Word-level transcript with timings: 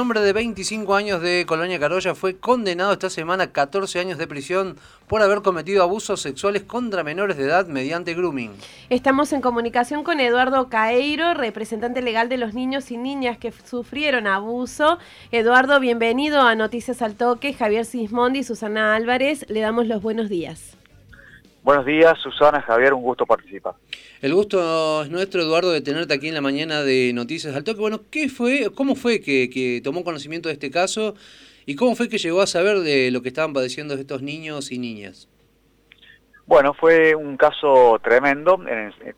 hombre 0.00 0.20
de 0.20 0.32
25 0.32 0.94
años 0.94 1.20
de 1.20 1.44
Colonia 1.46 1.78
Carolla 1.78 2.14
fue 2.14 2.38
condenado 2.38 2.92
esta 2.92 3.10
semana 3.10 3.44
a 3.44 3.52
14 3.52 4.00
años 4.00 4.16
de 4.16 4.26
prisión 4.26 4.76
por 5.06 5.20
haber 5.20 5.42
cometido 5.42 5.82
abusos 5.82 6.22
sexuales 6.22 6.62
contra 6.62 7.04
menores 7.04 7.36
de 7.36 7.44
edad 7.44 7.66
mediante 7.66 8.14
grooming. 8.14 8.52
Estamos 8.88 9.32
en 9.32 9.42
comunicación 9.42 10.02
con 10.02 10.18
Eduardo 10.18 10.70
Caeiro, 10.70 11.34
representante 11.34 12.00
legal 12.00 12.30
de 12.30 12.38
los 12.38 12.54
niños 12.54 12.90
y 12.90 12.96
niñas 12.96 13.36
que 13.36 13.52
sufrieron 13.52 14.26
abuso. 14.26 14.98
Eduardo, 15.32 15.78
bienvenido 15.80 16.40
a 16.40 16.54
Noticias 16.54 17.02
al 17.02 17.14
Toque. 17.14 17.52
Javier 17.52 17.84
Sismondi 17.84 18.38
y 18.38 18.44
Susana 18.44 18.94
Álvarez, 18.94 19.44
le 19.50 19.60
damos 19.60 19.86
los 19.86 20.00
buenos 20.00 20.30
días. 20.30 20.78
Buenos 21.62 21.84
días, 21.84 22.18
Susana, 22.22 22.62
Javier, 22.62 22.94
un 22.94 23.02
gusto 23.02 23.26
participar. 23.26 23.74
El 24.22 24.34
gusto 24.34 25.02
es 25.02 25.08
nuestro, 25.08 25.40
Eduardo, 25.40 25.72
de 25.72 25.80
tenerte 25.80 26.12
aquí 26.12 26.28
en 26.28 26.34
la 26.34 26.42
mañana 26.42 26.82
de 26.82 27.10
Noticias 27.14 27.56
al 27.56 27.64
Toque. 27.64 27.80
Bueno, 27.80 28.00
¿qué 28.10 28.28
fue, 28.28 28.70
cómo 28.74 28.94
fue 28.94 29.22
que, 29.22 29.80
tomó 29.82 30.04
conocimiento 30.04 30.50
de 30.50 30.52
este 30.52 30.70
caso 30.70 31.14
y 31.64 31.74
cómo 31.74 31.96
fue 31.96 32.10
que 32.10 32.18
llegó 32.18 32.42
a 32.42 32.46
saber 32.46 32.80
de 32.80 33.10
lo 33.10 33.22
que 33.22 33.28
estaban 33.28 33.54
padeciendo 33.54 33.94
estos 33.94 34.20
niños 34.20 34.72
y 34.72 34.78
niñas? 34.78 35.26
Bueno, 36.44 36.74
fue 36.74 37.14
un 37.14 37.38
caso 37.38 37.98
tremendo 38.02 38.60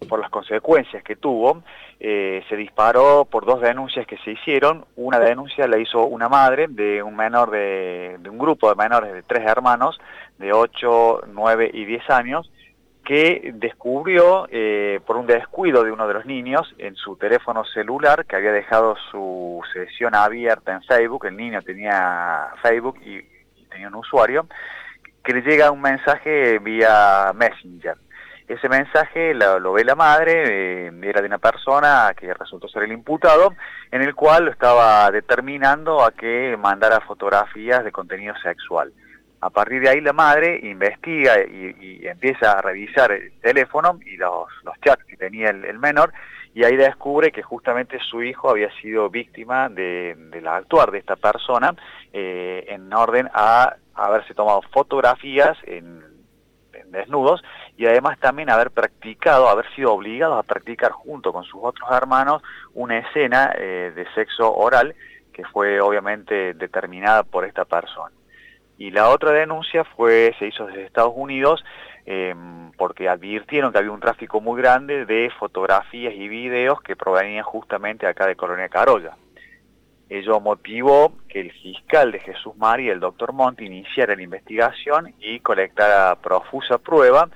por 0.08 0.20
las 0.20 0.30
consecuencias 0.30 1.02
que 1.02 1.16
tuvo. 1.16 1.64
Eh, 1.98 2.44
se 2.48 2.54
disparó 2.54 3.24
por 3.24 3.44
dos 3.44 3.60
denuncias 3.60 4.06
que 4.06 4.18
se 4.18 4.30
hicieron. 4.30 4.84
Una 4.94 5.18
denuncia 5.18 5.66
la 5.66 5.78
hizo 5.78 6.06
una 6.06 6.28
madre 6.28 6.68
de 6.68 7.02
un 7.02 7.16
menor 7.16 7.50
de, 7.50 8.18
de 8.20 8.30
un 8.30 8.38
grupo 8.38 8.68
de 8.68 8.76
menores 8.76 9.12
de 9.12 9.22
tres 9.24 9.44
hermanos 9.48 9.98
de 10.38 10.52
8, 10.52 11.22
9 11.32 11.70
y 11.74 11.86
10 11.86 12.10
años 12.10 12.52
que 13.12 13.52
descubrió 13.56 14.48
eh, 14.50 14.98
por 15.04 15.18
un 15.18 15.26
descuido 15.26 15.84
de 15.84 15.92
uno 15.92 16.08
de 16.08 16.14
los 16.14 16.24
niños 16.24 16.74
en 16.78 16.96
su 16.96 17.14
teléfono 17.16 17.62
celular 17.62 18.24
que 18.24 18.36
había 18.36 18.52
dejado 18.52 18.96
su 19.10 19.60
sesión 19.74 20.14
abierta 20.14 20.72
en 20.72 20.82
Facebook, 20.84 21.26
el 21.26 21.36
niño 21.36 21.60
tenía 21.60 22.54
Facebook 22.62 22.98
y, 23.04 23.20
tenía 23.68 23.88
un 23.88 23.96
usuario, 23.96 24.46
que 25.22 25.34
le 25.34 25.42
llega 25.42 25.70
un 25.70 25.82
mensaje 25.82 26.58
vía 26.58 27.32
Messenger. 27.34 27.98
Ese 28.48 28.70
mensaje 28.70 29.34
lo, 29.34 29.74
ve 29.74 29.84
la 29.84 29.94
madre, 29.94 30.86
eh, 30.86 30.92
era 31.02 31.20
de 31.20 31.26
una 31.26 31.36
persona 31.36 32.14
que 32.16 32.32
resultó 32.32 32.66
ser 32.68 32.84
el 32.84 32.92
imputado, 32.92 33.52
en 33.90 34.00
el 34.00 34.14
cual 34.14 34.46
lo 34.46 34.50
estaba 34.50 35.10
determinando 35.10 36.02
a 36.02 36.12
que 36.12 36.56
mandara 36.58 37.00
fotografías 37.00 37.84
de 37.84 37.92
contenido 37.92 38.34
sexual. 38.42 38.90
A 39.42 39.50
partir 39.50 39.82
de 39.82 39.88
ahí 39.88 40.00
la 40.00 40.12
madre 40.12 40.60
investiga 40.62 41.34
y, 41.40 42.06
empieza 42.06 42.52
a 42.52 42.62
revisar 42.62 43.10
el 43.10 43.32
teléfono 43.40 43.98
y 44.06 44.16
los, 44.16 44.46
chats 44.84 45.04
que 45.04 45.16
tenía 45.16 45.50
el, 45.50 45.78
menor 45.80 46.12
y 46.54 46.62
ahí 46.62 46.76
descubre 46.76 47.32
que 47.32 47.42
justamente 47.42 47.98
su 47.98 48.22
hijo 48.22 48.50
había 48.50 48.70
sido 48.80 49.10
víctima 49.10 49.68
de, 49.68 50.16
la 50.40 50.54
actuar 50.54 50.92
de 50.92 50.98
esta 50.98 51.16
persona 51.16 51.74
eh, 52.12 52.66
en 52.68 52.92
orden 52.92 53.28
a 53.34 53.74
haberse 53.94 54.32
tomado 54.32 54.62
fotografías 54.72 55.58
en, 55.64 56.04
desnudos 56.92 57.42
y 57.76 57.86
además 57.86 58.20
también 58.20 58.48
haber 58.48 58.70
practicado, 58.70 59.48
haber 59.48 59.68
sido 59.74 59.92
obligado 59.92 60.34
a 60.34 60.44
practicar 60.44 60.92
junto 60.92 61.32
con 61.32 61.42
sus 61.42 61.58
otros 61.60 61.90
hermanos 61.90 62.42
una 62.74 62.98
escena 62.98 63.52
eh, 63.58 63.90
de 63.92 64.06
sexo 64.14 64.54
oral 64.54 64.94
que 65.32 65.44
fue 65.46 65.80
obviamente 65.80 66.54
determinada 66.54 67.24
por 67.24 67.44
esta 67.44 67.64
persona. 67.64 68.14
Y 68.82 68.90
la 68.90 69.10
otra 69.10 69.30
denuncia 69.30 69.84
fue, 69.84 70.34
se 70.40 70.48
hizo 70.48 70.66
desde 70.66 70.86
Estados 70.86 71.12
Unidos 71.14 71.64
em, 72.04 72.72
porque 72.72 73.08
advirtieron 73.08 73.70
que 73.70 73.78
había 73.78 73.92
un 73.92 74.00
tráfico 74.00 74.40
muy 74.40 74.60
grande 74.60 75.06
de 75.06 75.30
fotografías 75.38 76.12
y 76.12 76.26
videos 76.26 76.82
que 76.82 76.96
provenían 76.96 77.44
justamente 77.44 78.08
acá 78.08 78.26
de 78.26 78.34
Colonia 78.34 78.68
Carolla. 78.68 79.16
Ello 80.08 80.40
motivó 80.40 81.12
que 81.28 81.42
el 81.42 81.52
fiscal 81.52 82.10
de 82.10 82.18
Jesús 82.18 82.56
María, 82.56 82.92
el 82.92 82.98
doctor 82.98 83.32
Monti, 83.32 83.66
iniciara 83.66 84.16
la 84.16 84.22
investigación 84.22 85.14
y 85.20 85.38
colectara 85.38 86.16
profusa 86.16 86.78
prueba 86.78 87.28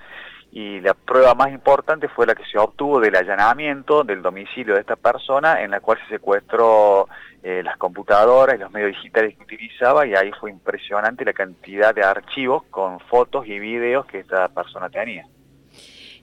y 0.57 0.81
la 0.81 0.95
prueba 0.95 1.35
más 1.35 1.53
importante 1.53 2.09
fue 2.09 2.25
la 2.25 2.35
que 2.35 2.47
se 2.51 2.57
obtuvo 2.57 2.99
del 2.99 3.15
allanamiento 3.15 4.05
del 4.05 4.23
domicilio 4.23 4.73
de 4.73 4.81
esta 4.81 4.97
persona 4.97 5.63
en 5.63 5.71
la 5.71 5.81
cual 5.81 5.99
se 5.99 6.15
secuestró 6.15 7.11
eh, 7.43 7.61
las 7.63 7.77
computadoras 7.77 8.57
y 8.57 8.61
los 8.61 8.71
medios 8.71 8.93
digitales 8.93 9.37
que 9.37 9.43
utilizaba 9.43 10.07
y 10.07 10.15
ahí 10.15 10.31
fue 10.41 10.51
impresionante 10.51 11.27
la 11.27 11.35
cantidad 11.35 11.95
de 11.95 12.03
archivos 12.03 12.63
con 12.71 13.01
fotos 13.01 13.47
y 13.47 13.59
videos 13.59 14.07
que 14.07 14.21
esta 14.21 14.49
persona 14.49 14.89
tenía. 14.89 15.27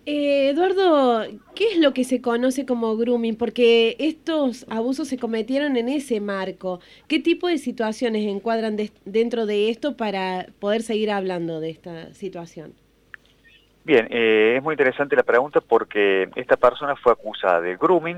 Eh, 0.07 0.49
Eduardo, 0.49 1.27
¿qué 1.53 1.73
es 1.73 1.77
lo 1.77 1.93
que 1.93 2.03
se 2.03 2.19
conoce 2.19 2.65
como 2.65 2.97
grooming? 2.97 3.35
Porque 3.35 3.95
estos 3.99 4.65
abusos 4.67 5.09
se 5.09 5.19
cometieron 5.19 5.77
en 5.77 5.89
ese 5.89 6.19
marco. 6.21 6.79
¿Qué 7.07 7.19
tipo 7.19 7.47
de 7.47 7.59
situaciones 7.59 8.25
encuadran 8.25 8.77
dentro 9.05 9.45
de 9.45 9.69
esto 9.69 9.95
para 9.95 10.47
poder 10.59 10.81
seguir 10.81 11.11
hablando 11.11 11.59
de 11.59 11.69
esta 11.69 12.11
situación? 12.15 12.73
Bien, 13.85 14.07
eh, 14.09 14.55
es 14.57 14.63
muy 14.63 14.73
interesante 14.73 15.15
la 15.15 15.23
pregunta 15.23 15.59
porque 15.59 16.29
esta 16.35 16.55
persona 16.55 16.95
fue 16.95 17.11
acusada 17.11 17.59
de 17.59 17.75
grooming, 17.75 18.17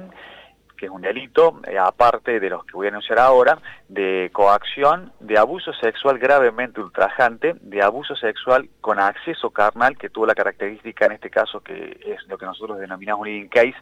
que 0.76 0.86
es 0.86 0.92
un 0.92 1.02
delito, 1.02 1.60
eh, 1.68 1.78
aparte 1.78 2.40
de 2.40 2.50
los 2.50 2.66
que 2.66 2.74
voy 2.74 2.88
a 2.88 2.90
anunciar 2.90 3.20
ahora, 3.20 3.58
de 3.88 4.30
coacción, 4.34 5.12
de 5.20 5.38
abuso 5.38 5.74
sexual 5.74 6.20
gravemente 6.20 6.82
ultrajante, 6.82 7.56
de 7.62 7.82
abuso 7.82 8.16
sexual 8.16 8.70
con 8.82 9.00
acceso 9.00 9.52
carnal, 9.52 9.98
que 9.98 10.10
tuvo 10.10 10.26
la 10.26 10.36
característica 10.36 11.06
en 11.06 11.14
este 11.14 11.30
caso 11.30 11.62
que 11.62 12.00
es 12.06 12.28
lo 12.28 12.38
que 12.38 12.46
nosotros 12.46 12.80
denominamos 12.80 13.22
un 13.22 13.34
in 13.34 13.48
case, 13.48 13.76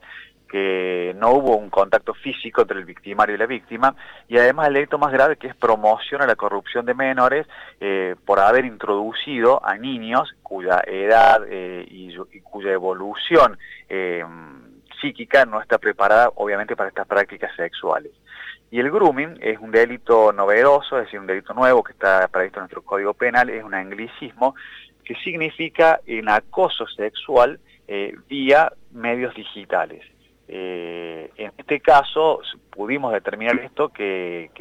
que 0.53 1.15
no 1.17 1.31
hubo 1.31 1.57
un 1.57 1.71
contacto 1.71 2.13
físico 2.13 2.61
entre 2.61 2.77
el 2.77 2.85
victimario 2.85 3.33
y 3.33 3.39
la 3.39 3.47
víctima, 3.47 3.95
y 4.27 4.37
además 4.37 4.67
el 4.67 4.75
delito 4.75 4.99
más 4.99 5.11
grave 5.11 5.37
que 5.37 5.47
es 5.47 5.55
promoción 5.55 6.21
a 6.21 6.27
la 6.27 6.35
corrupción 6.35 6.85
de 6.85 6.93
menores 6.93 7.47
eh, 7.81 8.15
por 8.23 8.39
haber 8.39 8.65
introducido 8.65 9.65
a 9.65 9.75
niños 9.77 10.31
cuya 10.43 10.83
edad 10.85 11.41
eh, 11.49 11.83
y, 11.89 12.15
cuya 12.41 12.71
evolución 12.71 13.57
psíquica 15.03 15.45
no 15.45 15.61
está 15.61 15.77
preparada 15.77 16.31
obviamente 16.35 16.75
para 16.75 16.89
estas 16.89 17.05
prácticas 17.05 17.55
sexuales. 17.55 18.11
Y 18.71 18.79
el 18.79 18.89
grooming 18.89 19.37
es 19.41 19.59
un 19.59 19.69
delito 19.69 20.33
novedoso, 20.33 20.97
es 20.97 21.05
decir, 21.05 21.19
un 21.19 21.27
delito 21.27 21.53
nuevo 21.53 21.83
que 21.83 21.91
está 21.91 22.27
previsto 22.29 22.57
en 22.57 22.63
nuestro 22.63 22.81
Código 22.81 23.13
Penal, 23.13 23.51
es 23.51 23.63
un 23.63 23.75
anglicismo 23.75 24.55
que 25.03 25.13
significa 25.15 25.99
un 26.07 26.29
acoso 26.29 26.87
sexual 26.87 27.59
vía 28.27 28.71
medios 28.91 29.35
digitales. 29.35 30.03
Eh, 30.47 31.31
en 31.37 31.51
este 31.57 31.79
caso 31.79 32.41
pudimos 32.69 33.13
determinar 33.13 33.57
esto, 33.59 33.89
que, 33.89 34.51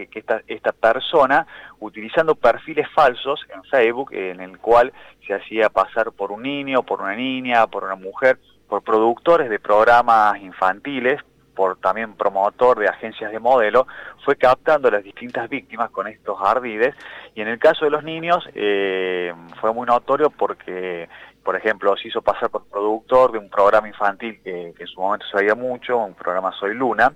esta, 0.47 0.73
persona, 0.73 1.47
utilizando 1.81 2.35
perfiles 2.35 2.89
falsos 2.95 3.45
en 3.53 3.63
Facebook, 3.65 4.13
en 4.13 4.41
el 4.41 4.59
cual 4.59 4.93
se 5.27 5.35
hacía 5.35 5.69
pasar 5.71 6.13
por 6.13 6.31
un 6.31 6.43
niño, 6.43 6.83
por 6.83 7.01
una 7.01 7.17
niña, 7.17 7.67
por 7.67 7.85
una 7.85 7.97
mujer, 7.97 8.39
por 8.73 8.81
productores 8.81 9.51
de 9.51 9.59
programas 9.59 10.41
infantiles, 10.41 11.21
por 11.55 11.77
también 11.77 12.15
promotor 12.15 12.79
de 12.79 12.89
agencias 12.89 13.31
de 13.31 13.39
modelo, 13.39 13.87
fue 14.25 14.37
captando 14.37 14.91
las 14.91 15.05
distintas 15.05 15.51
víctimas 15.51 15.91
con 15.91 16.07
estos 16.07 16.39
ardides. 16.43 16.95
Y 17.35 17.43
en 17.43 17.49
el 17.49 17.59
caso 17.59 17.85
de 17.85 17.91
los 17.91 18.03
niños 18.03 18.49
eh, 18.55 19.31
fue 19.61 19.75
muy 19.75 19.87
notorio 19.87 20.31
porque 20.31 21.07
por 21.45 21.55
ejemplo, 21.55 21.95
se 21.99 22.09
hizo 22.09 22.23
pasar 22.23 22.49
por 22.49 22.65
productor 22.65 23.33
de 23.33 23.39
un 23.41 23.51
programa 23.51 23.89
infantil 23.89 24.41
que, 24.43 24.73
en 24.79 24.87
su 24.87 24.99
momento 24.99 25.27
se 25.27 25.37
veía 25.37 25.55
mucho, 25.55 25.99
un 25.99 26.15
programa 26.15 26.51
Soy 26.53 26.73
Luna, 26.73 27.13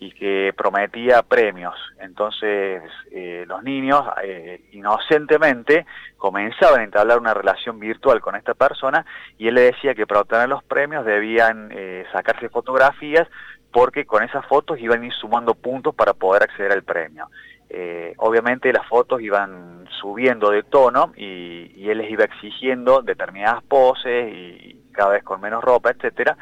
y 0.00 0.12
que 0.12 0.52
prometía 0.56 1.22
premios. 1.22 1.74
Entonces 2.00 2.82
eh, 3.10 3.44
los 3.46 3.62
niños 3.62 4.04
eh, 4.22 4.60
inocentemente 4.72 5.86
comenzaban 6.16 6.80
a 6.80 6.84
entablar 6.84 7.18
una 7.18 7.34
relación 7.34 7.78
virtual 7.78 8.20
con 8.20 8.36
esta 8.36 8.54
persona 8.54 9.04
y 9.38 9.48
él 9.48 9.54
le 9.54 9.62
decía 9.62 9.94
que 9.94 10.06
para 10.06 10.20
obtener 10.20 10.48
los 10.48 10.62
premios 10.64 11.04
debían 11.04 11.70
eh, 11.72 12.04
sacarse 12.12 12.48
fotografías 12.48 13.26
porque 13.72 14.06
con 14.06 14.22
esas 14.22 14.46
fotos 14.46 14.78
iban 14.80 15.02
a 15.02 15.06
ir 15.06 15.12
sumando 15.12 15.54
puntos 15.54 15.94
para 15.94 16.14
poder 16.14 16.42
acceder 16.42 16.72
al 16.72 16.82
premio. 16.82 17.28
Eh, 17.70 18.14
obviamente 18.16 18.72
las 18.72 18.86
fotos 18.86 19.20
iban 19.20 19.86
subiendo 20.00 20.50
de 20.50 20.62
tono 20.62 21.12
y, 21.16 21.88
él 21.88 21.98
les 21.98 22.10
iba 22.10 22.24
exigiendo 22.24 23.00
determinadas 23.00 23.62
poses 23.62 24.30
y 24.30 24.78
cada 24.92 25.10
vez 25.10 25.24
con 25.24 25.40
menos 25.40 25.64
ropa, 25.64 25.90
etcétera. 25.90 26.36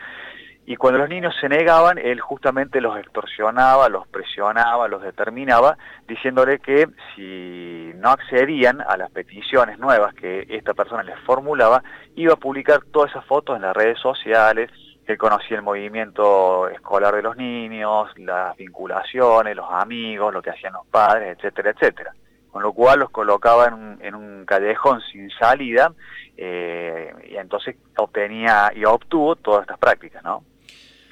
Y 0.69 0.75
cuando 0.75 0.99
los 0.99 1.09
niños 1.09 1.33
se 1.41 1.49
negaban, 1.49 1.97
él 1.97 2.21
justamente 2.21 2.81
los 2.81 2.99
extorsionaba, 2.99 3.89
los 3.89 4.09
presionaba, 4.09 4.89
los 4.89 5.01
determinaba, 5.01 5.79
diciéndole 6.09 6.59
que 6.59 6.89
si 7.15 7.93
no 7.95 8.11
accedían 8.11 8.81
a 8.81 8.97
las 8.97 9.13
peticiones 9.13 9.79
nuevas 9.79 10.13
que 10.15 10.45
esta 10.49 10.75
persona 10.75 11.05
les 11.05 11.19
formulaba, 11.21 11.85
iba 12.17 12.33
a 12.33 12.37
publicar 12.37 12.81
todas 12.91 13.13
esas 13.13 13.25
fotos 13.27 13.55
en 13.55 13.63
las 13.63 13.77
redes 13.77 14.01
sociales, 14.01 14.69
él 15.07 15.17
conocía 15.17 15.57
el 15.57 15.63
movimiento 15.63 16.69
escolar 16.69 17.15
de 17.15 17.23
los 17.23 17.37
niños, 17.37 18.11
las 18.17 18.57
vinculaciones, 18.57 19.55
los 19.55 19.71
amigos, 19.71 20.35
lo 20.35 20.43
que 20.43 20.51
hacían 20.51 20.73
los 20.73 20.87
padres, 20.89 21.39
etcétera, 21.39 21.71
etcétera. 21.71 22.13
Con 22.51 22.63
lo 22.65 22.73
cual 22.73 22.99
los 22.99 23.11
colocaba 23.11 23.69
en 24.01 24.15
un, 24.17 24.45
callejón 24.47 25.01
sin 25.13 25.29
salida 25.31 25.93
eh, 26.37 27.13
y 27.29 27.37
entonces 27.37 27.77
obtenía 27.97 28.73
y 28.75 28.85
obtuvo 28.85 29.37
todas 29.37 29.63
estas 29.63 29.79
prácticas, 29.79 30.23
¿no? 30.23 30.43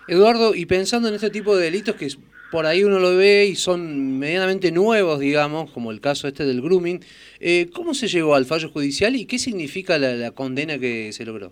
Eduardo, 0.07 0.55
y 0.55 0.67
pensando 0.67 1.09
en 1.09 1.15
este 1.15 1.31
tipo 1.31 1.57
de 1.57 1.65
delitos 1.65 1.95
que 1.97 2.09
por 2.55 2.67
ahí 2.67 2.85
uno 2.85 3.01
lo 3.01 3.17
ve 3.17 3.47
y 3.47 3.57
son 3.57 4.19
medianamente 4.19 4.71
nuevos, 4.71 5.19
digamos, 5.19 5.71
como 5.73 5.91
el 5.91 6.01
caso 6.01 6.29
este 6.29 6.45
del 6.45 6.63
grooming. 6.63 7.01
Eh, 7.41 7.69
¿Cómo 7.75 7.95
se 7.95 8.07
llegó 8.07 8.37
al 8.37 8.45
fallo 8.45 8.69
judicial 8.69 9.17
y 9.17 9.27
qué 9.27 9.39
significa 9.39 9.99
la, 9.99 10.31
condena 10.31 10.79
que 10.79 11.13
se 11.13 11.25
logró? 11.25 11.51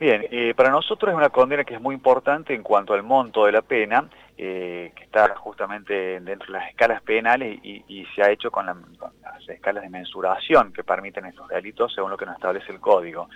Bien, 0.00 0.26
eh, 0.30 0.54
para 0.54 0.70
nosotros 0.70 1.10
es 1.10 1.16
una 1.16 1.28
condena 1.28 1.64
que 1.64 1.74
es 1.74 1.80
muy 1.80 1.94
importante 1.94 2.54
en 2.54 2.62
cuanto 2.62 2.94
al 2.94 3.02
monto 3.02 3.44
de 3.44 3.52
la 3.52 3.60
pena, 3.60 4.08
eh, 4.38 4.92
que 4.94 5.04
está 5.04 5.34
justamente 5.36 6.20
dentro 6.20 6.46
de 6.46 6.58
las 6.58 6.70
escalas 6.70 7.02
penales 7.02 7.58
y, 7.62 8.06
se 8.14 8.22
ha 8.22 8.30
hecho 8.30 8.50
con, 8.50 8.66
las 8.66 9.48
escalas 9.48 9.82
de 9.82 9.90
mensuración 9.90 10.72
que 10.72 10.84
permiten 10.84 11.26
estos 11.26 11.48
delitos 11.48 11.94
según 11.94 12.10
lo 12.10 12.16
que 12.16 12.24
nos 12.24 12.36
establece 12.36 12.72
el 12.72 12.80
código. 12.80 13.28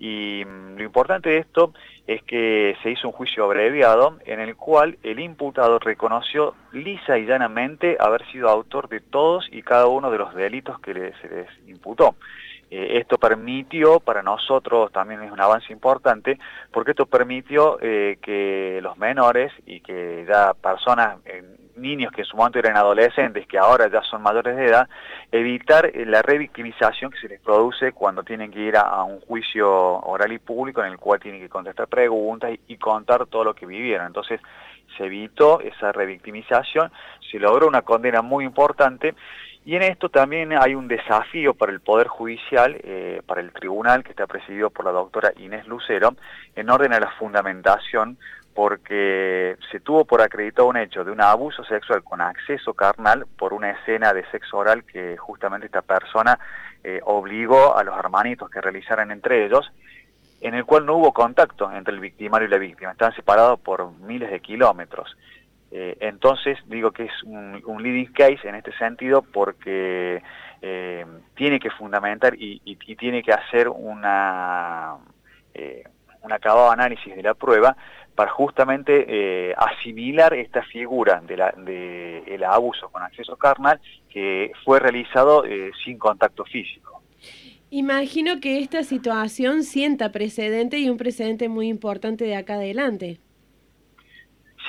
Y 0.00 0.44
mm, 0.44 0.78
lo 0.78 0.82
importante 0.82 1.28
de 1.28 1.38
esto 1.38 1.72
es 2.06 2.22
que 2.24 2.74
se 2.82 2.90
hizo 2.90 3.06
un 3.06 3.12
juicio 3.12 3.44
abreviado 3.44 4.18
en 4.24 4.40
el 4.40 4.56
cual 4.56 4.98
el 5.02 5.20
imputado 5.20 5.78
reconoció 5.78 6.54
lisa 6.72 7.18
y 7.18 7.26
llanamente 7.26 7.98
haber 8.00 8.24
sido 8.32 8.48
autor 8.48 8.88
de 8.88 9.00
todos 9.00 9.46
y 9.52 9.62
cada 9.62 9.86
uno 9.86 10.10
de 10.10 10.18
los 10.18 10.34
delitos 10.34 10.80
que 10.80 11.12
se 11.20 11.28
les 11.28 11.48
imputó. 11.68 12.16
Eh, 12.70 12.98
esto 12.98 13.18
permitió, 13.18 14.00
para 14.00 14.22
nosotros 14.22 14.90
también 14.92 15.22
es 15.22 15.30
un 15.30 15.40
avance 15.40 15.72
importante, 15.72 16.38
porque 16.72 16.92
esto 16.92 17.06
permitió 17.06 17.78
eh, 17.80 18.18
que 18.22 18.78
los 18.82 18.96
menores 18.96 19.52
y 19.66 19.80
que 19.80 20.24
ya 20.26 20.54
personas, 20.54 21.18
eh, 21.26 21.42
niños 21.80 22.12
que 22.12 22.22
en 22.22 22.26
su 22.26 22.36
momento 22.36 22.58
eran 22.58 22.76
adolescentes, 22.76 23.46
que 23.46 23.58
ahora 23.58 23.88
ya 23.90 24.02
son 24.02 24.22
mayores 24.22 24.56
de 24.56 24.66
edad, 24.66 24.88
evitar 25.32 25.90
la 25.94 26.22
revictimización 26.22 27.10
que 27.10 27.18
se 27.18 27.28
les 27.28 27.40
produce 27.40 27.92
cuando 27.92 28.22
tienen 28.22 28.50
que 28.50 28.60
ir 28.60 28.76
a, 28.76 29.02
un 29.04 29.20
juicio 29.20 29.68
oral 29.70 30.32
y 30.32 30.38
público 30.38 30.82
en 30.82 30.92
el 30.92 30.98
cual 30.98 31.20
tienen 31.20 31.40
que 31.40 31.48
contestar 31.48 31.88
preguntas 31.88 32.52
y, 32.52 32.74
y 32.74 32.76
contar 32.76 33.26
todo 33.26 33.44
lo 33.44 33.54
que 33.54 33.66
vivieron. 33.66 34.06
Entonces, 34.06 34.40
se 34.96 35.04
evitó 35.06 35.60
esa 35.60 35.92
revictimización, 35.92 36.90
se 37.30 37.38
logró 37.38 37.66
una 37.68 37.82
condena 37.82 38.22
muy 38.22 38.44
importante 38.44 39.14
y 39.64 39.76
en 39.76 39.82
esto 39.82 40.08
también 40.08 40.52
hay 40.52 40.74
un 40.74 40.88
desafío 40.88 41.54
para 41.54 41.72
el 41.72 41.80
Poder 41.80 42.08
Judicial, 42.08 42.80
eh, 42.82 43.20
para 43.26 43.40
el 43.40 43.52
tribunal 43.52 44.02
que 44.02 44.10
está 44.10 44.26
presidido 44.26 44.70
por 44.70 44.86
la 44.86 44.90
doctora 44.90 45.32
Inés 45.36 45.66
Lucero, 45.66 46.16
en 46.56 46.70
orden 46.70 46.94
a 46.94 47.00
la 47.00 47.10
fundamentación, 47.18 48.16
porque 48.54 49.56
se 49.70 49.80
tuvo 49.80 50.04
por 50.04 50.22
acreditado 50.22 50.68
un 50.68 50.76
hecho 50.76 51.04
de 51.04 51.10
un 51.12 51.20
abuso 51.20 51.62
sexual 51.64 52.02
con 52.02 52.20
acceso 52.20 52.74
carnal 52.74 53.26
por 53.38 53.52
una 53.52 53.70
escena 53.70 54.12
de 54.12 54.28
sexo 54.30 54.58
oral 54.58 54.84
que 54.84 55.16
justamente 55.16 55.66
esta 55.66 55.82
persona 55.82 56.38
eh, 56.82 57.00
obligó 57.04 57.76
a 57.76 57.84
los 57.84 57.96
hermanitos 57.98 58.50
que 58.50 58.60
realizaran 58.60 59.10
entre 59.10 59.44
ellos, 59.44 59.70
en 60.40 60.54
el 60.54 60.64
cual 60.64 60.86
no 60.86 60.96
hubo 60.96 61.12
contacto 61.12 61.70
entre 61.70 61.94
el 61.94 62.00
victimario 62.00 62.48
y 62.48 62.50
la 62.50 62.58
víctima, 62.58 62.92
estaban 62.92 63.14
separados 63.14 63.60
por 63.60 63.92
miles 64.00 64.30
de 64.30 64.40
kilómetros. 64.40 65.16
Eh, 65.72 65.96
entonces 66.00 66.58
digo 66.66 66.90
que 66.90 67.04
es 67.04 67.22
un, 67.22 67.62
leading 67.80 68.12
case 68.12 68.48
en 68.48 68.56
este 68.56 68.72
sentido 68.76 69.22
porque 69.22 70.20
eh, 70.60 71.06
tiene 71.36 71.60
que 71.60 71.70
fundamentar 71.70 72.34
y, 72.36 72.76
tiene 72.96 73.22
que 73.22 73.32
hacer 73.32 73.68
una, 73.68 74.96
eh, 75.54 75.84
un 76.22 76.32
acabado 76.32 76.70
análisis 76.70 77.14
de 77.14 77.22
la 77.22 77.34
prueba 77.34 77.76
para 78.16 78.32
justamente 78.32 79.54
asimilar 79.56 80.34
esta 80.34 80.62
figura 80.64 81.22
del 81.22 81.42
de 81.64 82.24
el 82.26 82.44
abuso 82.44 82.90
con 82.90 83.02
acceso 83.02 83.36
carnal 83.36 83.80
que 84.10 84.52
fue 84.64 84.80
realizado 84.80 85.44
sin 85.84 85.96
contacto 85.96 86.44
físico. 86.44 87.00
Imagino 87.70 88.40
que 88.40 88.58
esta 88.58 88.82
situación 88.82 89.62
sienta 89.62 90.10
precedente 90.10 90.78
y 90.78 90.90
un 90.90 90.96
precedente 90.98 91.48
muy 91.48 91.68
importante 91.68 92.24
de 92.24 92.34
acá 92.36 92.54
adelante. 92.54 93.20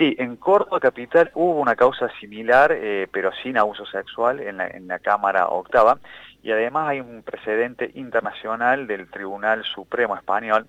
Sí, 0.01 0.15
en 0.17 0.35
Córdoba 0.35 0.79
Capital 0.79 1.29
hubo 1.35 1.59
una 1.59 1.75
causa 1.75 2.09
similar, 2.19 2.71
eh, 2.71 3.07
pero 3.11 3.31
sin 3.43 3.55
abuso 3.55 3.85
sexual, 3.85 4.39
en 4.39 4.57
la, 4.57 4.67
en 4.67 4.87
la 4.87 4.97
Cámara 4.97 5.49
Octava, 5.49 5.99
y 6.41 6.51
además 6.51 6.87
hay 6.87 7.01
un 7.01 7.21
precedente 7.21 7.91
internacional 7.93 8.87
del 8.87 9.11
Tribunal 9.11 9.63
Supremo 9.63 10.15
Español, 10.15 10.65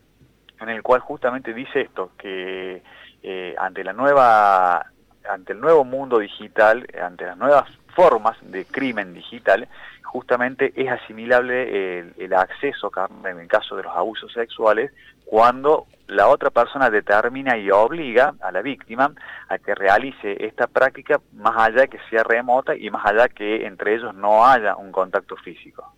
en 0.60 0.68
el 0.68 0.82
cual 0.82 1.00
justamente 1.00 1.54
dice 1.54 1.80
esto, 1.80 2.10
que 2.18 2.82
eh, 3.22 3.54
ante 3.56 3.82
la 3.82 3.94
nueva, 3.94 4.84
ante 5.26 5.54
el 5.54 5.60
nuevo 5.62 5.82
mundo 5.82 6.18
digital, 6.18 6.86
ante 7.02 7.24
las 7.24 7.38
nuevas 7.38 7.70
formas 7.94 8.36
de 8.42 8.64
crimen 8.64 9.14
digital, 9.14 9.68
justamente 10.04 10.72
es 10.76 10.90
asimilable 10.90 12.00
el, 12.18 12.34
acceso, 12.34 12.90
en 13.24 13.38
el 13.38 13.48
caso 13.48 13.76
de 13.76 13.84
los 13.84 13.96
abusos 13.96 14.32
sexuales, 14.32 14.92
cuando 15.24 15.86
la 16.08 16.28
otra 16.28 16.50
persona 16.50 16.90
determina 16.90 17.56
y 17.56 17.70
obliga 17.70 18.34
a 18.40 18.52
la 18.52 18.60
víctima 18.60 19.12
a 19.48 19.58
que 19.58 19.74
realice 19.74 20.44
esta 20.44 20.66
práctica 20.66 21.20
más 21.32 21.54
allá 21.56 21.86
que 21.86 21.98
sea 22.10 22.22
remota 22.22 22.76
y 22.76 22.90
más 22.90 23.06
allá 23.06 23.28
que 23.28 23.64
entre 23.66 23.94
ellos 23.94 24.14
no 24.14 24.44
haya 24.44 24.76
un 24.76 24.92
contacto 24.92 25.36
físico. 25.36 25.94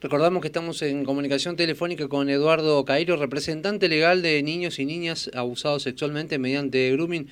Recordamos 0.00 0.40
que 0.40 0.48
estamos 0.48 0.82
en 0.82 1.04
comunicación 1.04 1.54
telefónica 1.54 2.08
con 2.08 2.28
Eduardo 2.28 2.84
Cairo, 2.84 3.14
representante 3.14 3.88
legal 3.88 4.20
de 4.20 4.42
niños 4.42 4.80
y 4.80 4.84
niñas 4.84 5.30
abusados 5.32 5.84
sexualmente 5.84 6.40
mediante 6.40 6.90
grooming. 6.90 7.28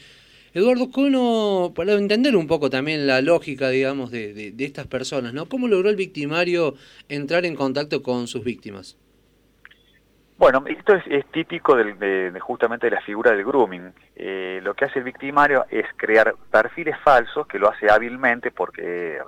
Eduardo, 0.53 0.91
¿cómo, 0.91 1.73
para 1.75 1.93
entender 1.93 2.35
un 2.35 2.49
poco 2.49 2.71
también 2.71 3.07
la 3.07 3.21
lógica, 3.21 3.69
digamos, 3.69 4.11
de, 4.11 4.53
estas 4.59 4.89
personas, 4.89 5.33
¿no? 5.33 5.49
¿Cómo 5.49 5.69
logró 5.69 5.91
el 5.91 5.97
victimario 5.97 6.75
entrar 7.09 7.45
en 7.45 7.55
contacto 7.55 8.03
con 8.03 8.27
sus 8.27 8.43
víctimas? 8.43 8.99
Bueno, 10.39 10.65
esto 10.67 10.95
es, 10.95 11.27
típico 11.27 11.77
de, 11.77 12.33
justamente 12.41 12.87
de 12.89 12.97
la 12.97 13.03
figura 13.03 13.31
del 13.31 13.45
grooming. 13.45 13.93
Eh, 14.17 14.61
lo 14.63 14.75
que 14.75 14.87
hace 14.87 14.99
el 14.99 15.05
victimario 15.05 15.67
es 15.71 15.87
crear 15.97 16.35
perfiles 16.51 16.97
falsos, 17.05 17.47
que 17.47 17.59
lo 17.59 17.71
hace 17.71 17.91
hábilmente 17.91 18.51
porque 18.51 19.19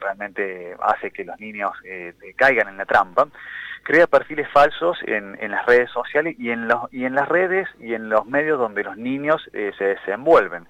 realmente 0.00 0.74
hace 0.80 1.10
que 1.10 1.24
los 1.24 1.38
niños 1.38 1.70
eh, 1.84 2.14
caigan 2.36 2.68
en 2.68 2.78
la 2.78 2.86
trampa, 2.86 3.28
crea 3.84 4.06
perfiles 4.06 4.48
falsos 4.50 4.98
en, 5.06 5.36
las 5.50 5.64
redes 5.66 5.90
sociales 5.90 6.34
y 6.38 6.50
en, 6.50 6.66
los, 6.66 6.92
y 6.92 7.04
en 7.04 7.14
las 7.14 7.28
redes 7.28 7.68
y 7.78 7.94
en 7.94 8.08
los 8.08 8.26
medios 8.26 8.58
donde 8.58 8.82
los 8.82 8.96
niños 8.96 9.40
eh, 9.52 9.70
se 9.78 9.84
desenvuelven. 9.84 10.66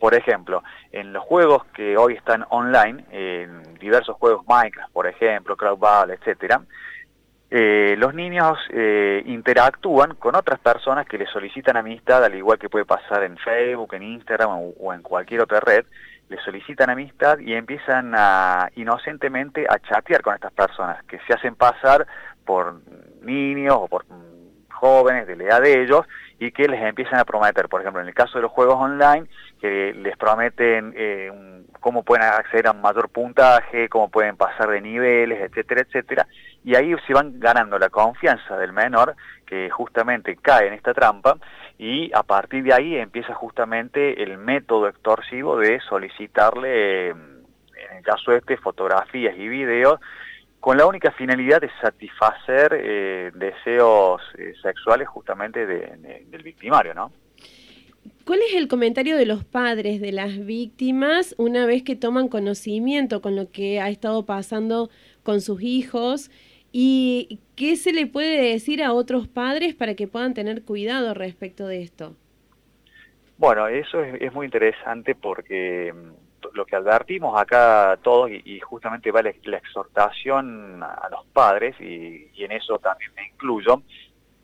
Por 0.00 0.14
ejemplo, 0.14 0.62
en 0.92 1.12
los 1.12 1.22
juegos 1.22 1.64
que 1.66 1.96
hoy 1.96 2.14
están 2.14 2.44
online, 2.50 3.04
en 3.12 3.78
diversos 3.78 4.16
juegos 4.16 4.46
Minecraft, 4.46 4.92
por 4.92 5.06
ejemplo, 5.06 5.56
Crowdball, 5.56 6.10
etcétera, 6.10 6.62
eh, 7.50 7.94
los 7.96 8.12
niños 8.12 8.58
eh, 8.70 9.22
interactúan 9.24 10.16
con 10.16 10.34
otras 10.34 10.58
personas 10.58 11.06
que 11.06 11.16
les 11.16 11.30
solicitan 11.30 11.76
amistad, 11.76 12.24
al 12.24 12.34
igual 12.34 12.58
que 12.58 12.68
puede 12.68 12.84
pasar 12.84 13.22
en 13.22 13.36
Facebook, 13.38 13.94
en 13.94 14.02
Instagram 14.02 14.72
o 14.78 14.92
en 14.92 15.02
cualquier 15.02 15.42
otra 15.42 15.60
red, 15.60 15.84
le 16.28 16.38
solicitan 16.38 16.90
amistad 16.90 17.38
y 17.38 17.54
empiezan 17.54 18.12
a 18.16 18.68
inocentemente 18.74 19.66
a 19.68 19.78
chatear 19.78 20.22
con 20.22 20.34
estas 20.34 20.52
personas 20.52 21.02
que 21.04 21.20
se 21.26 21.34
hacen 21.34 21.54
pasar 21.54 22.06
por 22.46 22.80
niños 23.20 23.76
o 23.78 23.88
por 23.88 24.06
jóvenes 24.70 25.26
de 25.26 25.36
la 25.36 25.44
edad 25.44 25.62
de 25.62 25.82
ellos 25.82 26.06
y 26.38 26.52
que 26.52 26.68
les 26.68 26.82
empiezan 26.82 27.18
a 27.18 27.24
prometer, 27.24 27.68
por 27.68 27.80
ejemplo, 27.80 28.00
en 28.00 28.08
el 28.08 28.14
caso 28.14 28.38
de 28.38 28.42
los 28.42 28.52
juegos 28.52 28.76
online, 28.76 29.26
que 29.60 29.94
les 29.94 30.16
prometen 30.16 30.92
eh, 30.96 31.32
cómo 31.80 32.02
pueden 32.02 32.24
acceder 32.24 32.68
a 32.68 32.72
un 32.72 32.82
mayor 32.82 33.08
puntaje, 33.08 33.88
cómo 33.88 34.10
pueden 34.10 34.36
pasar 34.36 34.68
de 34.68 34.80
niveles, 34.80 35.40
etcétera, 35.40 35.82
etcétera, 35.82 36.26
y 36.62 36.74
ahí 36.74 36.94
se 37.06 37.14
van 37.14 37.40
ganando 37.40 37.78
la 37.78 37.88
confianza 37.88 38.56
del 38.58 38.72
menor 38.72 39.14
que 39.46 39.70
justamente 39.70 40.36
cae 40.36 40.66
en 40.66 40.74
esta 40.74 40.92
trampa 40.92 41.36
y 41.78 42.10
a 42.14 42.22
partir 42.22 42.64
de 42.64 42.74
ahí 42.74 42.96
empieza 42.96 43.34
justamente 43.34 44.22
el 44.22 44.36
método 44.36 44.88
extorsivo 44.88 45.56
de 45.58 45.80
solicitarle, 45.80 47.10
en 47.10 47.96
el 47.96 48.02
caso 48.02 48.32
este, 48.32 48.56
fotografías 48.56 49.36
y 49.36 49.48
videos 49.48 50.00
con 50.66 50.76
la 50.76 50.84
única 50.84 51.12
finalidad 51.12 51.60
de 51.60 51.70
satisfacer 51.80 52.76
eh, 52.76 53.30
deseos 53.36 54.20
eh, 54.36 54.52
sexuales 54.60 55.06
justamente 55.06 55.64
del 55.64 56.42
victimario, 56.42 56.92
¿no? 56.92 57.12
¿Cuál 58.24 58.40
es 58.40 58.52
el 58.56 58.66
comentario 58.66 59.16
de 59.16 59.26
los 59.26 59.44
padres 59.44 60.00
de 60.00 60.10
las 60.10 60.44
víctimas 60.44 61.36
una 61.38 61.66
vez 61.66 61.84
que 61.84 61.94
toman 61.94 62.26
conocimiento 62.26 63.22
con 63.22 63.36
lo 63.36 63.48
que 63.52 63.80
ha 63.80 63.90
estado 63.90 64.26
pasando 64.26 64.90
con 65.22 65.40
sus 65.40 65.62
hijos? 65.62 66.32
¿Y 66.72 67.38
qué 67.54 67.76
se 67.76 67.92
le 67.92 68.08
puede 68.08 68.50
decir 68.50 68.82
a 68.82 68.92
otros 68.92 69.28
padres 69.28 69.76
para 69.76 69.94
que 69.94 70.08
puedan 70.08 70.34
tener 70.34 70.64
cuidado 70.64 71.14
respecto 71.14 71.68
de 71.68 71.82
esto? 71.82 72.16
Bueno, 73.38 73.68
eso 73.68 74.02
es, 74.02 74.32
muy 74.32 74.46
interesante 74.46 75.14
porque 75.14 75.92
mm, 75.92 76.25
lo 76.52 76.64
que 76.64 76.76
advertimos 76.76 77.38
acá 77.40 77.98
todos, 78.02 78.30
y, 78.30 78.60
justamente 78.60 79.10
va 79.10 79.22
la, 79.22 79.30
exhortación 79.30 80.82
a 80.82 81.08
los 81.10 81.24
padres, 81.32 81.74
y, 81.80 82.30
en 82.36 82.52
eso 82.52 82.78
también 82.78 83.12
me 83.14 83.26
incluyo, 83.28 83.82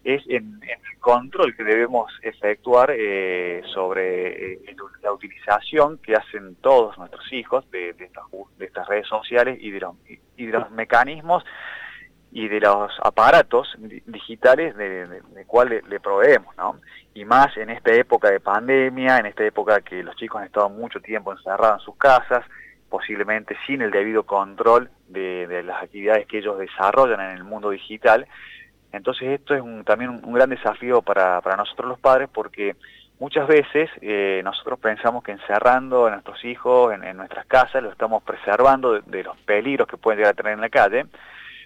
es 0.04 0.22
en, 0.28 0.60
el 0.62 0.98
control 0.98 1.54
que 1.56 1.64
debemos 1.64 2.12
efectuar 2.22 2.92
eh, 2.96 3.62
sobre 3.72 4.54
eh, 4.54 4.76
la 5.02 5.12
utilización 5.12 5.98
que 5.98 6.14
hacen 6.14 6.56
todos 6.56 6.98
nuestros 6.98 7.32
hijos 7.32 7.68
de, 7.70 7.90
estas, 7.90 8.88
redes 8.88 9.06
sociales 9.06 9.58
y 9.60 9.70
de 9.70 9.80
los, 9.80 9.94
y 10.36 10.46
de 10.46 10.52
los 10.52 10.70
mecanismos 10.72 11.44
y 12.32 12.48
de 12.48 12.60
los 12.60 12.90
aparatos 13.02 13.76
digitales 13.78 14.74
de, 14.76 15.06
de, 15.06 15.44
cual 15.46 15.82
le, 15.86 16.00
proveemos, 16.00 16.56
¿no? 16.56 16.80
Y 17.14 17.26
más 17.26 17.54
en 17.58 17.68
esta 17.68 17.92
época 17.92 18.30
de 18.30 18.40
pandemia, 18.40 19.18
en 19.18 19.26
esta 19.26 19.44
época 19.44 19.82
que 19.82 20.02
los 20.02 20.16
chicos 20.16 20.40
han 20.40 20.46
estado 20.46 20.70
mucho 20.70 21.00
tiempo 21.00 21.30
encerrados 21.30 21.80
en 21.80 21.84
sus 21.84 21.96
casas, 21.96 22.44
posiblemente 22.88 23.54
sin 23.66 23.82
el 23.82 23.90
debido 23.90 24.24
control 24.24 24.90
de, 25.08 25.62
las 25.62 25.82
actividades 25.82 26.26
que 26.26 26.38
ellos 26.38 26.58
desarrollan 26.58 27.20
en 27.20 27.36
el 27.36 27.44
mundo 27.44 27.68
digital. 27.68 28.26
Entonces 28.92 29.28
esto 29.28 29.54
es 29.54 29.62
también 29.84 30.10
un, 30.10 30.32
gran 30.32 30.48
desafío 30.48 31.02
para, 31.02 31.40
para 31.42 31.56
nosotros 31.56 31.88
los 31.88 31.98
padres 31.98 32.30
porque 32.32 32.76
muchas 33.18 33.46
veces 33.46 33.88
eh, 34.00 34.40
nosotros 34.42 34.78
pensamos 34.78 35.22
que 35.22 35.32
encerrando 35.32 36.06
a 36.06 36.10
nuestros 36.10 36.44
hijos 36.44 36.92
en, 36.94 37.16
nuestras 37.16 37.46
casas 37.46 37.82
los 37.82 37.92
estamos 37.92 38.22
preservando 38.22 39.00
de, 39.00 39.22
los 39.22 39.36
peligros 39.38 39.86
que 39.86 39.96
pueden 39.96 40.18
llegar 40.18 40.32
a 40.32 40.36
tener 40.36 40.54
en 40.54 40.60
la 40.60 40.68
calle, 40.68 41.06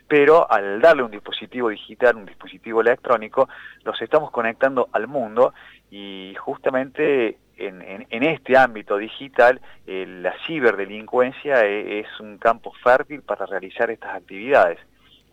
pero 0.09 0.51
al 0.51 0.81
darle 0.81 1.03
un 1.03 1.11
dispositivo 1.11 1.69
digital, 1.69 2.17
un 2.17 2.27
dispositivo 2.27 2.81
electrónico, 2.81 3.49
los 3.85 4.01
estamos 4.01 4.31
conectando 4.31 4.89
al 4.93 5.09
mundo 5.09 5.53
y 5.91 6.35
justamente 6.39 7.39
en, 7.59 8.23
este 8.23 8.57
ámbito 8.57 8.97
digital 8.97 9.61
eh, 9.87 10.05
la 10.07 10.35
ciberdelincuencia 10.47 11.65
e, 11.65 12.01
es, 12.01 12.21
un 12.21 12.39
campo 12.39 12.73
fértil 12.83 13.23
para 13.23 13.47
realizar 13.47 13.91
estas 13.91 14.15
actividades. 14.15 14.79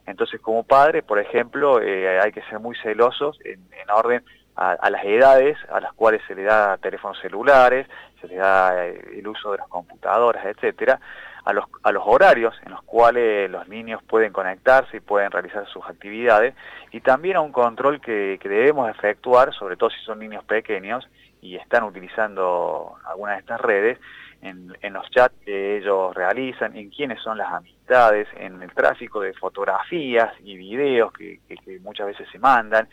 Entonces 0.05 0.39
como 0.41 0.63
padre, 0.63 1.03
por 1.03 1.19
ejemplo, 1.19 1.81
eh, 1.81 2.19
hay 2.19 2.31
que 2.31 2.41
ser 2.43 2.59
muy 2.59 2.75
celosos 2.77 3.37
en, 3.43 3.59
orden 3.89 4.23
a, 4.55 4.89
las 4.89 5.03
edades 5.03 5.57
a 5.69 5.79
las 5.79 5.93
cuales 5.93 6.21
se 6.27 6.35
le 6.35 6.43
da 6.43 6.77
teléfonos 6.77 7.19
celulares, 7.19 7.87
se 8.21 8.27
le 8.27 8.35
da 8.35 8.85
eh, 8.87 9.17
el 9.17 9.27
uso 9.27 9.51
de 9.51 9.57
las 9.57 9.67
computadoras, 9.67 10.45
etcétera, 10.45 10.99
a 11.45 11.53
los, 11.53 11.65
a 11.83 11.91
los 11.91 12.03
horarios 12.05 12.55
en 12.65 12.71
los 12.71 12.81
cuales 12.83 13.49
los 13.49 13.67
niños 13.67 14.01
pueden 14.03 14.31
conectarse 14.31 14.97
y 14.97 15.01
pueden 15.01 15.31
realizar 15.31 15.67
sus 15.67 15.83
actividades 15.85 16.55
y 16.91 17.01
también 17.01 17.37
a 17.37 17.41
un 17.41 17.51
control 17.51 17.99
que, 17.99 18.39
debemos 18.43 18.89
efectuar, 18.89 19.53
sobre 19.53 19.75
todo 19.75 19.89
si 19.89 19.99
son 20.05 20.19
niños 20.19 20.43
pequeños 20.45 21.07
y 21.41 21.55
están 21.55 21.83
utilizando 21.83 22.95
alguna 23.05 23.33
de 23.33 23.39
estas 23.39 23.59
redes, 23.59 23.99
en, 24.41 24.93
los 24.93 25.09
chats 25.09 25.33
que 25.45 25.77
ellos 25.77 26.13
realizan, 26.13 26.75
en 26.75 26.89
quiénes 26.89 27.21
son 27.21 27.37
las 27.37 27.51
amistades, 27.51 28.27
en 28.35 28.61
el 28.61 28.71
tráfico 28.73 29.21
de 29.21 29.33
fotografías 29.33 30.33
y 30.43 30.57
videos 30.57 31.13
que, 31.13 31.39
muchas 31.81 32.07
veces 32.07 32.27
se 32.29 32.39
mandan, 32.39 32.87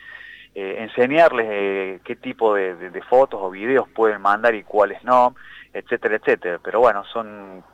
eh, 0.54 0.76
enseñarles 0.78 1.46
eh, 1.50 2.00
qué 2.04 2.16
tipo 2.16 2.54
de, 2.54 3.02
fotos 3.08 3.40
o 3.42 3.50
videos 3.50 3.88
pueden 3.88 4.20
mandar 4.20 4.54
y 4.54 4.62
cuáles 4.62 5.02
no, 5.04 5.34
etcétera, 5.72 6.16
etcétera. 6.16 6.60
Pero 6.62 6.80
bueno, 6.80 7.04
son 7.12 7.64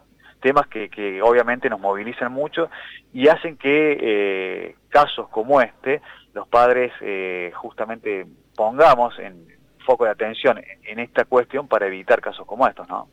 temas 0.46 0.68
que, 0.68 1.20
obviamente 1.22 1.68
nos 1.68 1.80
movilizan 1.80 2.30
mucho 2.32 2.70
y 3.12 3.26
hacen 3.26 3.56
que 3.56 3.98
eh, 4.00 4.76
casos 4.90 5.28
como 5.28 5.60
este, 5.60 6.00
los 6.34 6.46
padres 6.46 6.92
eh, 7.00 7.50
justamente 7.56 8.26
pongamos 8.54 9.18
en 9.18 9.44
foco 9.84 10.04
de 10.04 10.12
atención 10.12 10.62
en 10.84 11.00
esta 11.00 11.24
cuestión 11.24 11.66
para 11.66 11.88
evitar 11.88 12.20
casos 12.20 12.46
como 12.46 12.64
estos, 12.68 12.86
¿no? 12.86 13.08